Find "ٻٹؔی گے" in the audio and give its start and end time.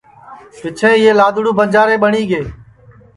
2.01-2.41